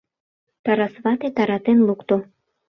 Тарас 0.63 0.93
вате 1.03 1.29
таратен 1.35 1.77
лукто 1.87 2.15